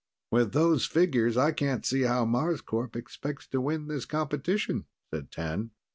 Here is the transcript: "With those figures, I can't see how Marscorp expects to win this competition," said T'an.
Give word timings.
"With 0.31 0.53
those 0.53 0.87
figures, 0.87 1.37
I 1.37 1.51
can't 1.51 1.85
see 1.85 2.01
how 2.01 2.25
Marscorp 2.25 2.95
expects 2.95 3.45
to 3.49 3.61
win 3.61 3.87
this 3.87 4.05
competition," 4.05 4.85
said 5.11 5.29
T'an. 5.29 5.69